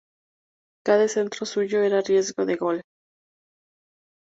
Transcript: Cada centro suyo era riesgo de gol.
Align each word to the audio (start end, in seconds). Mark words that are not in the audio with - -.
Cada 0.83 1.07
centro 1.07 1.45
suyo 1.45 1.83
era 1.83 2.01
riesgo 2.01 2.43
de 2.47 2.55
gol. 2.55 2.81